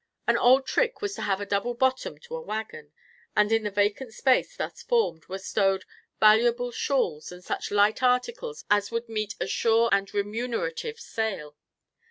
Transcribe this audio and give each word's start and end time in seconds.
An 0.25 0.35
old 0.35 0.65
trick 0.65 1.03
was 1.03 1.13
to 1.13 1.21
have 1.21 1.39
a 1.39 1.45
double 1.45 1.75
bottom 1.75 2.17
to 2.21 2.35
a 2.35 2.41
wagon, 2.41 2.91
and, 3.35 3.51
in 3.51 3.61
the 3.61 3.69
vacant 3.69 4.15
space 4.15 4.57
thus 4.57 4.81
formed, 4.81 5.27
were 5.27 5.37
stowed 5.37 5.85
valuable 6.19 6.71
shawls 6.71 7.31
and 7.31 7.43
such 7.43 7.69
light 7.69 8.01
articles 8.01 8.65
as 8.67 8.89
would 8.89 9.07
meet 9.07 9.35
a 9.39 9.45
sure 9.45 9.89
and 9.91 10.11
remunerative 10.11 10.99
sale. 10.99 11.55